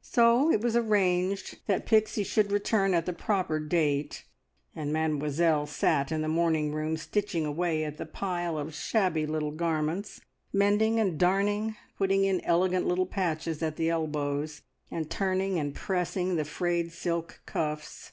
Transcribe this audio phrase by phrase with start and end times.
[0.00, 4.24] So it was arranged that Pixie should return at the proper date,
[4.74, 9.52] and Mademoiselle sat in the morning room stitching away at the pile of shabby little
[9.52, 10.20] garments,
[10.52, 16.34] mending, and darning, putting in "elegant" little patches at the elbows, and turning and pressing
[16.34, 18.10] the frayed silk cuffs.